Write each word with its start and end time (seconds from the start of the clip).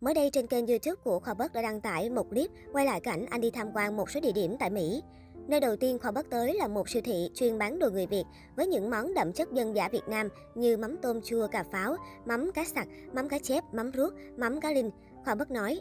Mới 0.00 0.14
đây 0.14 0.30
trên 0.32 0.46
kênh 0.46 0.66
YouTube 0.66 1.00
của 1.04 1.20
Khoa 1.20 1.34
Bất 1.34 1.52
đã 1.52 1.62
đăng 1.62 1.80
tải 1.80 2.10
một 2.10 2.30
clip 2.30 2.50
quay 2.72 2.86
lại 2.86 3.00
cảnh 3.00 3.26
anh 3.30 3.40
đi 3.40 3.50
tham 3.50 3.68
quan 3.74 3.96
một 3.96 4.10
số 4.10 4.20
địa 4.20 4.32
điểm 4.32 4.56
tại 4.60 4.70
Mỹ. 4.70 5.02
Nơi 5.48 5.60
đầu 5.60 5.76
tiên 5.76 5.98
Khoa 5.98 6.10
Bất 6.10 6.30
tới 6.30 6.54
là 6.54 6.68
một 6.68 6.88
siêu 6.88 7.02
thị 7.04 7.30
chuyên 7.34 7.58
bán 7.58 7.78
đồ 7.78 7.90
người 7.90 8.06
Việt 8.06 8.24
với 8.56 8.66
những 8.66 8.90
món 8.90 9.14
đậm 9.14 9.32
chất 9.32 9.52
dân 9.52 9.76
dã 9.76 9.88
Việt 9.88 10.08
Nam 10.08 10.28
như 10.54 10.76
mắm 10.76 10.96
tôm 11.02 11.20
chua 11.22 11.46
cà 11.46 11.64
pháo, 11.72 11.96
mắm 12.24 12.50
cá 12.54 12.64
sặc, 12.64 12.88
mắm 13.12 13.28
cá 13.28 13.38
chép, 13.38 13.64
mắm 13.72 13.90
ruốc, 13.96 14.12
mắm 14.36 14.60
cá 14.60 14.72
linh. 14.72 14.90
Khoa 15.24 15.34
Bất 15.34 15.50
nói, 15.50 15.80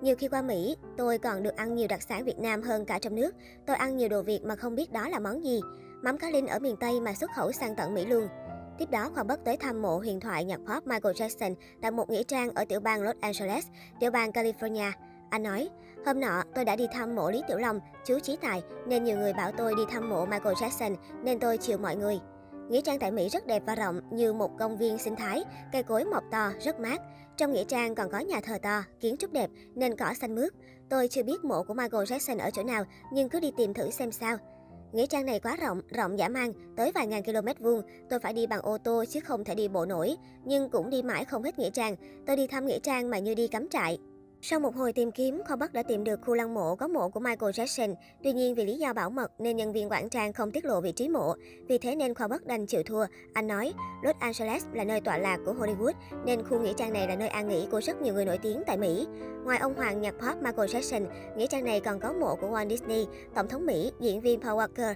nhiều 0.00 0.16
khi 0.16 0.28
qua 0.28 0.42
Mỹ, 0.42 0.76
tôi 0.96 1.18
còn 1.18 1.42
được 1.42 1.56
ăn 1.56 1.74
nhiều 1.74 1.88
đặc 1.88 2.02
sản 2.02 2.24
Việt 2.24 2.38
Nam 2.38 2.62
hơn 2.62 2.84
cả 2.84 2.98
trong 2.98 3.14
nước. 3.14 3.34
Tôi 3.66 3.76
ăn 3.76 3.96
nhiều 3.96 4.08
đồ 4.08 4.22
Việt 4.22 4.40
mà 4.44 4.56
không 4.56 4.74
biết 4.74 4.92
đó 4.92 5.08
là 5.08 5.18
món 5.18 5.44
gì. 5.44 5.60
Mắm 6.02 6.18
cá 6.18 6.30
linh 6.30 6.46
ở 6.46 6.58
miền 6.58 6.76
Tây 6.76 7.00
mà 7.00 7.14
xuất 7.14 7.30
khẩu 7.36 7.52
sang 7.52 7.76
tận 7.76 7.94
Mỹ 7.94 8.06
luôn. 8.06 8.28
Tiếp 8.78 8.90
đó, 8.90 9.10
hoàng 9.14 9.26
Bất 9.26 9.44
tới 9.44 9.56
thăm 9.56 9.82
mộ 9.82 9.98
huyền 9.98 10.20
thoại 10.20 10.44
nhạc 10.44 10.56
pop 10.66 10.86
Michael 10.86 11.14
Jackson 11.14 11.54
tại 11.80 11.90
một 11.90 12.10
nghĩa 12.10 12.22
trang 12.22 12.54
ở 12.54 12.64
tiểu 12.64 12.80
bang 12.80 13.02
Los 13.02 13.16
Angeles, 13.20 13.66
tiểu 14.00 14.10
bang 14.10 14.30
California. 14.30 14.92
Anh 15.30 15.42
nói, 15.42 15.68
hôm 16.06 16.20
nọ 16.20 16.42
tôi 16.54 16.64
đã 16.64 16.76
đi 16.76 16.86
thăm 16.92 17.14
mộ 17.14 17.30
Lý 17.30 17.42
Tiểu 17.48 17.58
Long, 17.58 17.80
chú 18.04 18.18
Trí 18.18 18.36
Tài, 18.36 18.62
nên 18.86 19.04
nhiều 19.04 19.16
người 19.18 19.32
bảo 19.32 19.52
tôi 19.52 19.74
đi 19.76 19.82
thăm 19.90 20.10
mộ 20.10 20.26
Michael 20.26 20.54
Jackson, 20.54 20.94
nên 21.22 21.38
tôi 21.38 21.58
chiều 21.58 21.78
mọi 21.78 21.96
người. 21.96 22.18
Nghĩa 22.68 22.80
trang 22.80 22.98
tại 22.98 23.10
Mỹ 23.10 23.28
rất 23.28 23.46
đẹp 23.46 23.62
và 23.66 23.74
rộng 23.74 24.00
như 24.10 24.32
một 24.32 24.50
công 24.58 24.78
viên 24.78 24.98
sinh 24.98 25.16
thái, 25.16 25.44
cây 25.72 25.82
cối 25.82 26.04
mọc 26.04 26.24
to, 26.30 26.50
rất 26.60 26.80
mát. 26.80 27.00
Trong 27.36 27.52
nghĩa 27.52 27.64
trang 27.64 27.94
còn 27.94 28.10
có 28.10 28.18
nhà 28.18 28.40
thờ 28.40 28.58
to, 28.62 28.82
kiến 29.00 29.16
trúc 29.16 29.32
đẹp 29.32 29.50
nên 29.74 29.96
cỏ 29.96 30.12
xanh 30.20 30.34
mướt. 30.34 30.52
Tôi 30.88 31.08
chưa 31.08 31.22
biết 31.22 31.44
mộ 31.44 31.62
của 31.62 31.74
Michael 31.74 32.04
Jackson 32.04 32.38
ở 32.38 32.50
chỗ 32.50 32.62
nào 32.62 32.84
nhưng 33.12 33.28
cứ 33.28 33.40
đi 33.40 33.52
tìm 33.56 33.74
thử 33.74 33.90
xem 33.90 34.12
sao. 34.12 34.36
Nghĩa 34.96 35.06
trang 35.06 35.26
này 35.26 35.40
quá 35.40 35.56
rộng, 35.56 35.80
rộng 35.88 36.18
dã 36.18 36.28
man, 36.28 36.52
tới 36.76 36.92
vài 36.94 37.06
ngàn 37.06 37.22
km 37.22 37.64
vuông. 37.64 37.82
Tôi 38.10 38.20
phải 38.20 38.32
đi 38.32 38.46
bằng 38.46 38.62
ô 38.62 38.78
tô 38.78 39.04
chứ 39.08 39.20
không 39.20 39.44
thể 39.44 39.54
đi 39.54 39.68
bộ 39.68 39.84
nổi. 39.84 40.16
Nhưng 40.44 40.70
cũng 40.70 40.90
đi 40.90 41.02
mãi 41.02 41.24
không 41.24 41.42
hết 41.42 41.58
nghĩa 41.58 41.70
trang. 41.70 41.96
Tôi 42.26 42.36
đi 42.36 42.46
thăm 42.46 42.66
nghĩa 42.66 42.78
trang 42.78 43.10
mà 43.10 43.18
như 43.18 43.34
đi 43.34 43.48
cắm 43.48 43.68
trại. 43.68 43.98
Sau 44.48 44.60
một 44.60 44.74
hồi 44.74 44.92
tìm 44.92 45.10
kiếm, 45.10 45.42
kho 45.48 45.56
Bắc 45.56 45.72
đã 45.72 45.82
tìm 45.82 46.04
được 46.04 46.20
khu 46.26 46.34
lăng 46.34 46.54
mộ 46.54 46.76
có 46.76 46.88
mộ 46.88 47.08
của 47.08 47.20
Michael 47.20 47.50
Jackson. 47.50 47.94
Tuy 48.22 48.32
nhiên 48.32 48.54
vì 48.54 48.64
lý 48.64 48.78
do 48.78 48.92
bảo 48.92 49.10
mật 49.10 49.32
nên 49.38 49.56
nhân 49.56 49.72
viên 49.72 49.90
quản 49.90 50.08
trang 50.08 50.32
không 50.32 50.50
tiết 50.50 50.64
lộ 50.64 50.80
vị 50.80 50.92
trí 50.92 51.08
mộ. 51.08 51.34
Vì 51.68 51.78
thế 51.78 51.96
nên 51.96 52.14
kho 52.14 52.28
Bắc 52.28 52.46
đành 52.46 52.66
chịu 52.66 52.82
thua. 52.82 53.06
Anh 53.32 53.46
nói, 53.46 53.72
Los 54.02 54.16
Angeles 54.18 54.64
là 54.72 54.84
nơi 54.84 55.00
tọa 55.00 55.18
lạc 55.18 55.38
của 55.46 55.52
Hollywood 55.52 55.92
nên 56.24 56.44
khu 56.44 56.60
nghĩa 56.60 56.72
trang 56.72 56.92
này 56.92 57.08
là 57.08 57.16
nơi 57.16 57.28
an 57.28 57.48
nghỉ 57.48 57.66
của 57.70 57.80
rất 57.80 58.02
nhiều 58.02 58.14
người 58.14 58.24
nổi 58.24 58.38
tiếng 58.38 58.62
tại 58.66 58.76
Mỹ. 58.76 59.06
Ngoài 59.44 59.58
ông 59.58 59.74
hoàng 59.74 60.00
nhạc 60.00 60.14
pop 60.14 60.42
Michael 60.42 60.70
Jackson, 60.70 61.06
nghĩa 61.36 61.46
trang 61.46 61.64
này 61.64 61.80
còn 61.80 62.00
có 62.00 62.12
mộ 62.12 62.36
của 62.36 62.48
Walt 62.48 62.68
Disney, 62.68 63.06
tổng 63.34 63.48
thống 63.48 63.66
Mỹ, 63.66 63.92
diễn 64.00 64.20
viên 64.20 64.40
Paul 64.40 64.58
Walker, 64.58 64.94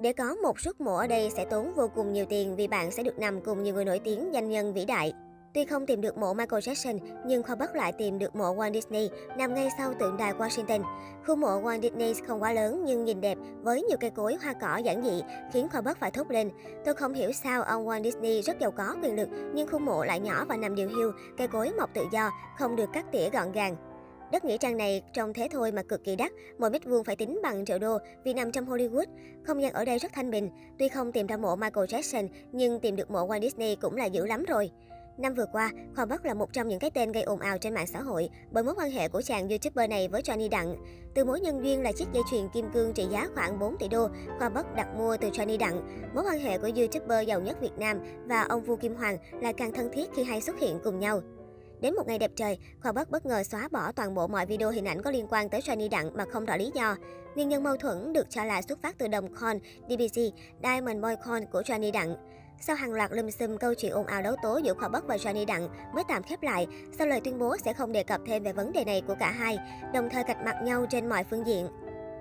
để 0.00 0.12
có 0.12 0.34
một 0.34 0.60
suất 0.60 0.80
mộ 0.80 0.96
ở 0.96 1.06
đây 1.06 1.30
sẽ 1.30 1.44
tốn 1.44 1.72
vô 1.74 1.88
cùng 1.94 2.12
nhiều 2.12 2.24
tiền 2.28 2.56
vì 2.56 2.68
bạn 2.68 2.90
sẽ 2.90 3.02
được 3.02 3.18
nằm 3.18 3.40
cùng 3.40 3.62
nhiều 3.62 3.74
người 3.74 3.84
nổi 3.84 3.98
tiếng, 3.98 4.34
danh 4.34 4.48
nhân 4.48 4.74
vĩ 4.74 4.84
đại. 4.84 5.12
Tuy 5.54 5.64
không 5.64 5.86
tìm 5.86 6.00
được 6.00 6.18
mộ 6.18 6.34
Michael 6.34 6.60
Jackson, 6.60 6.98
nhưng 7.26 7.42
khoa 7.42 7.54
Bắc 7.54 7.76
lại 7.76 7.92
tìm 7.92 8.18
được 8.18 8.36
mộ 8.36 8.54
Walt 8.54 8.72
Disney 8.72 9.10
nằm 9.36 9.54
ngay 9.54 9.68
sau 9.78 9.94
tượng 9.94 10.16
đài 10.16 10.32
Washington. 10.32 10.82
Khu 11.26 11.36
mộ 11.36 11.62
Walt 11.62 11.80
Disney 11.80 12.14
không 12.26 12.42
quá 12.42 12.52
lớn 12.52 12.82
nhưng 12.84 13.04
nhìn 13.04 13.20
đẹp 13.20 13.38
với 13.62 13.82
nhiều 13.82 13.98
cây 14.00 14.10
cối 14.10 14.36
hoa 14.42 14.52
cỏ 14.52 14.76
giản 14.76 15.02
dị, 15.02 15.22
khiến 15.52 15.68
khoa 15.68 15.80
Bắc 15.80 15.98
phải 15.98 16.10
thốt 16.10 16.30
lên. 16.30 16.50
Tôi 16.84 16.94
không 16.94 17.14
hiểu 17.14 17.32
sao 17.32 17.62
ông 17.62 17.86
Walt 17.86 18.02
Disney 18.02 18.42
rất 18.42 18.60
giàu 18.60 18.70
có 18.70 18.96
quyền 19.02 19.16
lực, 19.16 19.28
nhưng 19.54 19.68
khu 19.68 19.78
mộ 19.78 20.04
lại 20.04 20.20
nhỏ 20.20 20.44
và 20.48 20.56
nằm 20.56 20.74
điều 20.74 20.88
hiu, 20.88 21.12
cây 21.38 21.48
cối 21.48 21.72
mọc 21.78 21.94
tự 21.94 22.04
do, 22.12 22.30
không 22.58 22.76
được 22.76 22.90
cắt 22.92 23.04
tỉa 23.12 23.30
gọn 23.30 23.52
gàng. 23.52 23.76
Đất 24.32 24.44
nghĩa 24.44 24.58
trang 24.58 24.76
này 24.76 25.02
trông 25.12 25.32
thế 25.32 25.48
thôi 25.50 25.72
mà 25.72 25.82
cực 25.82 26.04
kỳ 26.04 26.16
đắt, 26.16 26.32
mỗi 26.58 26.70
mét 26.70 26.84
vuông 26.84 27.04
phải 27.04 27.16
tính 27.16 27.40
bằng 27.42 27.64
triệu 27.64 27.78
đô 27.78 27.98
vì 28.24 28.34
nằm 28.34 28.52
trong 28.52 28.66
Hollywood. 28.66 29.06
Không 29.44 29.62
gian 29.62 29.72
ở 29.72 29.84
đây 29.84 29.98
rất 29.98 30.12
thanh 30.12 30.30
bình, 30.30 30.50
tuy 30.78 30.88
không 30.88 31.12
tìm 31.12 31.26
ra 31.26 31.36
mộ 31.36 31.56
Michael 31.56 31.86
Jackson 31.86 32.28
nhưng 32.52 32.80
tìm 32.80 32.96
được 32.96 33.10
mộ 33.10 33.28
Walt 33.28 33.40
Disney 33.40 33.76
cũng 33.76 33.96
là 33.96 34.04
dữ 34.04 34.26
lắm 34.26 34.44
rồi. 34.44 34.70
Năm 35.20 35.34
vừa 35.34 35.46
qua, 35.52 35.70
Khoa 35.96 36.04
Bắc 36.04 36.24
là 36.24 36.34
một 36.34 36.52
trong 36.52 36.68
những 36.68 36.78
cái 36.78 36.90
tên 36.90 37.12
gây 37.12 37.22
ồn 37.22 37.40
ào 37.40 37.58
trên 37.58 37.74
mạng 37.74 37.86
xã 37.86 38.00
hội 38.00 38.28
bởi 38.50 38.64
mối 38.64 38.74
quan 38.74 38.90
hệ 38.90 39.08
của 39.08 39.22
chàng 39.22 39.48
YouTuber 39.48 39.90
này 39.90 40.08
với 40.08 40.22
Johnny 40.22 40.48
Đặng. 40.50 40.76
Từ 41.14 41.24
mối 41.24 41.40
nhân 41.40 41.64
duyên 41.64 41.82
là 41.82 41.92
chiếc 41.92 42.12
dây 42.12 42.22
chuyền 42.30 42.48
kim 42.48 42.70
cương 42.72 42.92
trị 42.92 43.06
giá 43.10 43.28
khoảng 43.34 43.58
4 43.58 43.76
tỷ 43.78 43.88
đô, 43.88 44.08
Khoa 44.38 44.48
Bắc 44.48 44.74
đặt 44.74 44.88
mua 44.96 45.16
từ 45.16 45.28
Johnny 45.28 45.58
Đặng. 45.58 46.06
Mối 46.14 46.24
quan 46.24 46.40
hệ 46.40 46.58
của 46.58 46.70
YouTuber 46.76 47.28
giàu 47.28 47.40
nhất 47.40 47.60
Việt 47.60 47.78
Nam 47.78 48.00
và 48.26 48.42
ông 48.42 48.62
Vu 48.62 48.76
Kim 48.76 48.94
Hoàng 48.94 49.18
lại 49.42 49.52
càng 49.52 49.72
thân 49.72 49.90
thiết 49.92 50.10
khi 50.14 50.24
hay 50.24 50.40
xuất 50.40 50.58
hiện 50.58 50.78
cùng 50.84 50.98
nhau. 50.98 51.20
Đến 51.80 51.94
một 51.94 52.06
ngày 52.06 52.18
đẹp 52.18 52.30
trời, 52.36 52.58
Khoa 52.82 52.92
Bắc 52.92 53.10
bất 53.10 53.26
ngờ 53.26 53.42
xóa 53.42 53.68
bỏ 53.70 53.92
toàn 53.92 54.14
bộ 54.14 54.26
mọi 54.26 54.46
video 54.46 54.70
hình 54.70 54.88
ảnh 54.88 55.02
có 55.02 55.10
liên 55.10 55.26
quan 55.30 55.48
tới 55.48 55.60
Johnny 55.60 55.90
Đặng 55.90 56.16
mà 56.16 56.24
không 56.32 56.44
rõ 56.44 56.56
lý 56.56 56.70
do. 56.74 56.96
Nguyên 57.34 57.48
nhân 57.48 57.62
mâu 57.62 57.76
thuẫn 57.76 58.12
được 58.12 58.30
cho 58.30 58.44
là 58.44 58.62
xuất 58.62 58.82
phát 58.82 58.98
từ 58.98 59.08
đồng 59.08 59.34
coin 59.34 59.58
DBC, 59.88 60.20
Diamond 60.62 61.02
Boy 61.02 61.14
Coin 61.26 61.46
của 61.52 61.60
Johnny 61.60 61.92
Đặng. 61.92 62.16
Sau 62.62 62.76
hàng 62.76 62.92
loạt 62.92 63.12
lùm 63.12 63.30
xùm 63.30 63.56
câu 63.56 63.74
chuyện 63.74 63.92
ồn 63.92 64.06
ào 64.06 64.22
đấu 64.22 64.34
tố 64.42 64.56
giữa 64.58 64.74
Khoa 64.74 64.88
Bắc 64.88 65.06
và 65.06 65.16
Johnny 65.16 65.46
Đặng 65.46 65.68
mới 65.94 66.04
tạm 66.08 66.22
khép 66.22 66.42
lại 66.42 66.66
sau 66.98 67.06
lời 67.06 67.20
tuyên 67.24 67.38
bố 67.38 67.56
sẽ 67.64 67.72
không 67.72 67.92
đề 67.92 68.02
cập 68.02 68.20
thêm 68.26 68.42
về 68.42 68.52
vấn 68.52 68.72
đề 68.72 68.84
này 68.84 69.02
của 69.06 69.14
cả 69.20 69.30
hai, 69.30 69.58
đồng 69.94 70.08
thời 70.10 70.24
cạch 70.24 70.44
mặt 70.44 70.56
nhau 70.64 70.86
trên 70.90 71.08
mọi 71.08 71.24
phương 71.24 71.46
diện. 71.46 71.68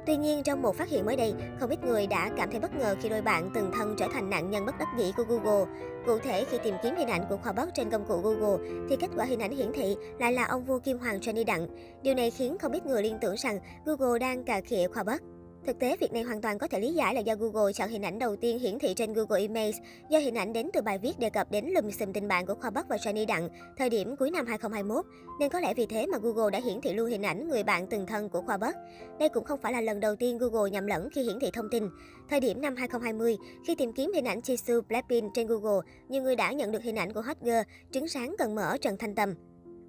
Tuy 0.05 0.17
nhiên, 0.17 0.44
trong 0.44 0.61
một 0.61 0.75
phát 0.75 0.89
hiện 0.89 1.05
mới 1.05 1.16
đây, 1.16 1.33
không 1.59 1.69
ít 1.69 1.83
người 1.83 2.07
đã 2.07 2.29
cảm 2.38 2.51
thấy 2.51 2.59
bất 2.59 2.75
ngờ 2.75 2.95
khi 3.01 3.09
đôi 3.09 3.22
bạn 3.22 3.49
từng 3.53 3.72
thân 3.73 3.95
trở 3.97 4.07
thành 4.13 4.29
nạn 4.29 4.49
nhân 4.49 4.66
bất 4.66 4.75
đắc 4.79 4.88
dĩ 4.97 5.13
của 5.17 5.23
Google. 5.23 5.66
Cụ 6.05 6.17
thể, 6.19 6.45
khi 6.45 6.57
tìm 6.63 6.75
kiếm 6.83 6.95
hình 6.95 7.07
ảnh 7.07 7.25
của 7.29 7.38
Khoa 7.38 7.51
Bắc 7.51 7.75
trên 7.75 7.89
công 7.89 8.05
cụ 8.07 8.17
Google, 8.17 8.69
thì 8.89 8.95
kết 8.99 9.07
quả 9.16 9.25
hình 9.25 9.39
ảnh 9.39 9.51
hiển 9.51 9.72
thị 9.73 9.95
lại 10.19 10.33
là 10.33 10.44
ông 10.45 10.66
vua 10.66 10.79
Kim 10.79 10.97
Hoàng 10.99 11.19
Johnny 11.19 11.45
Đặng. 11.45 11.67
Điều 12.01 12.13
này 12.13 12.31
khiến 12.31 12.57
không 12.57 12.72
ít 12.72 12.85
người 12.85 13.03
liên 13.03 13.17
tưởng 13.22 13.35
rằng 13.38 13.59
Google 13.85 14.19
đang 14.19 14.44
cà 14.44 14.61
khịa 14.61 14.88
Khoa 14.88 15.03
Bắc. 15.03 15.22
Thực 15.66 15.80
tế, 15.80 15.97
việc 16.00 16.14
này 16.14 16.24
hoàn 16.24 16.42
toàn 16.42 16.59
có 16.59 16.68
thể 16.68 16.80
lý 16.80 16.94
giải 16.94 17.16
là 17.16 17.22
do 17.22 17.36
Google 17.36 17.74
chọn 17.74 17.90
hình 17.90 18.06
ảnh 18.06 18.20
đầu 18.20 18.36
tiên 18.36 18.59
hiển 18.59 18.80
thị 18.80 18.94
trên 18.94 19.14
Google 19.14 19.42
Images, 19.42 19.78
do 20.09 20.20
hình 20.20 20.36
ảnh 20.36 20.53
đến 20.53 20.70
từ 20.74 20.81
bài 20.81 20.97
viết 20.97 21.20
đề 21.20 21.30
cập 21.30 21.52
đến 21.52 21.66
lùm 21.66 21.92
xùm 21.92 22.14
tình 22.14 22.28
bạn 22.28 22.46
của 22.46 22.56
Khoa 22.56 22.70
Bắc 22.70 22.88
và 22.88 22.96
Johnny 22.96 23.25
Đặng 23.25 23.50
thời 23.78 23.90
điểm 23.90 24.16
cuối 24.16 24.31
năm 24.31 24.46
2021, 24.46 25.06
nên 25.40 25.50
có 25.50 25.59
lẽ 25.59 25.74
vì 25.74 25.86
thế 25.86 26.06
mà 26.06 26.18
Google 26.18 26.52
đã 26.52 26.59
hiển 26.66 26.81
thị 26.81 26.94
luôn 26.94 27.09
hình 27.09 27.25
ảnh 27.25 27.47
người 27.47 27.64
bạn 27.64 27.88
từng 27.88 28.06
thân 28.06 28.30
của 28.30 28.42
Khoa 28.42 28.58
Bắc. 28.58 28.75
Đây 29.20 29.30
cũng 29.30 29.44
không 29.44 29.59
phải 29.62 29.74
là 29.74 29.81
lần 29.81 30.00
đầu 30.00 30.16
tiên 30.16 30.38
Google 30.38 30.72
nhầm 30.72 30.88
lẫn 30.88 31.09
khi 31.16 31.24
hiển 31.24 31.40
thị 31.40 31.50
thông 31.53 31.70
tin. 31.72 31.90
Thời 32.30 32.40
điểm 32.40 32.62
năm 32.62 32.76
2020, 32.76 33.38
khi 33.68 33.76
tìm 33.76 33.94
kiếm 33.94 34.12
hình 34.14 34.26
ảnh 34.28 34.40
Jisoo 34.40 34.81
Blackpink 34.81 35.34
trên 35.34 35.47
Google, 35.47 35.91
nhiều 36.09 36.24
người 36.24 36.36
đã 36.36 36.52
nhận 36.52 36.72
được 36.72 36.84
hình 36.84 36.96
ảnh 36.96 37.14
của 37.14 37.22
hot 37.22 37.38
girl 37.41 37.62
trứng 37.91 38.08
sáng 38.08 38.36
cần 38.38 38.56
mở 38.56 38.78
Trần 38.81 38.97
Thanh 38.97 39.16
Tâm. 39.16 39.34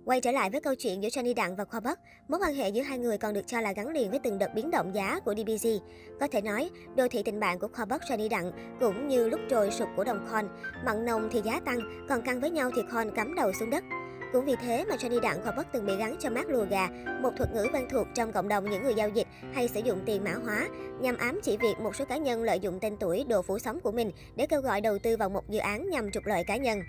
Quay 0.05 0.21
trở 0.21 0.33
lại 0.33 0.51
với 0.51 0.61
câu 0.61 0.75
chuyện 0.75 1.03
giữa 1.03 1.09
Johnny 1.09 1.35
Đặng 1.35 1.57
và 1.57 1.65
Khoa 1.65 1.81
Bắc, 1.81 1.99
mối 2.29 2.41
quan 2.41 2.55
hệ 2.55 2.69
giữa 2.69 2.83
hai 2.83 2.99
người 2.99 3.19
còn 3.19 3.35
được 3.35 3.47
cho 3.47 3.61
là 3.61 3.73
gắn 3.73 3.89
liền 3.89 4.11
với 4.11 4.19
từng 4.19 4.39
đợt 4.39 4.55
biến 4.55 4.71
động 4.71 4.95
giá 4.95 5.21
của 5.25 5.35
DBG. 5.35 5.69
Có 6.21 6.27
thể 6.33 6.41
nói, 6.41 6.71
đô 6.97 7.09
thị 7.09 7.23
tình 7.23 7.41
bạn 7.41 7.59
của 7.59 7.69
Khoa 7.69 7.85
Bắc 7.85 8.03
Johnny 8.03 8.29
Đặng 8.29 8.53
cũng 8.81 9.09
như 9.09 9.29
lúc 9.29 9.41
trồi 9.51 9.71
sụp 9.71 9.89
của 9.97 10.05
đồng 10.05 10.27
Khon. 10.31 10.49
mặn 10.85 11.05
nồng 11.05 11.29
thì 11.33 11.41
giá 11.45 11.61
tăng, 11.61 12.07
còn 12.09 12.23
căng 12.23 12.41
với 12.41 12.51
nhau 12.51 12.71
thì 12.77 12.83
Khon 12.91 13.11
cắm 13.17 13.35
đầu 13.35 13.53
xuống 13.53 13.71
đất. 13.71 13.85
Cũng 14.33 14.45
vì 14.45 14.57
thế 14.63 14.85
mà 14.89 14.97
Johnny 14.97 15.21
Đặng 15.21 15.43
Khoa 15.43 15.53
Bắc 15.53 15.73
từng 15.73 15.87
bị 15.87 15.97
gắn 15.97 16.17
cho 16.21 16.31
mát 16.31 16.49
lùa 16.49 16.65
gà, 16.71 16.89
một 17.23 17.31
thuật 17.37 17.55
ngữ 17.55 17.67
quen 17.73 17.87
thuộc 17.91 18.07
trong 18.15 18.33
cộng 18.33 18.49
đồng 18.49 18.71
những 18.71 18.83
người 18.83 18.95
giao 18.95 19.09
dịch 19.09 19.27
hay 19.55 19.69
sử 19.69 19.81
dụng 19.81 20.03
tiền 20.07 20.25
mã 20.25 20.35
hóa, 20.45 20.69
nhằm 21.01 21.17
ám 21.17 21.41
chỉ 21.43 21.57
việc 21.57 21.75
một 21.83 21.97
số 21.97 22.05
cá 22.05 22.17
nhân 22.17 22.43
lợi 22.43 22.61
dụng 22.61 22.81
tên 22.81 22.97
tuổi 22.97 23.25
đồ 23.29 23.43
phủ 23.43 23.59
sóng 23.59 23.81
của 23.81 23.93
mình 23.93 24.13
để 24.37 24.47
kêu 24.47 24.61
gọi 24.61 24.81
đầu 24.81 24.99
tư 24.99 25.17
vào 25.17 25.29
một 25.29 25.51
dự 25.51 25.59
án 25.59 25.91
nhằm 25.91 26.11
trục 26.11 26.27
lợi 26.27 26.45
cá 26.47 26.57
nhân. 26.57 26.81